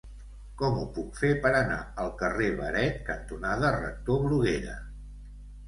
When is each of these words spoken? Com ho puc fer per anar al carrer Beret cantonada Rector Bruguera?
Com 0.61 0.79
ho 0.79 0.85
puc 0.95 1.19
fer 1.19 1.29
per 1.43 1.51
anar 1.57 1.77
al 2.05 2.09
carrer 2.23 2.49
Beret 2.63 2.99
cantonada 3.13 3.73
Rector 3.79 4.21
Bruguera? 4.27 4.77